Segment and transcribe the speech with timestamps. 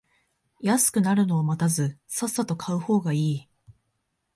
[0.63, 3.47] 安くなるのを待たずさっさと買う方がいい